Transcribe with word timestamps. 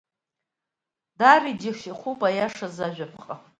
Даара 1.19 1.47
иџьашьахәуп 1.51 2.19
аиашаз 2.27 2.77
ажәаԥҟа! 2.87 3.33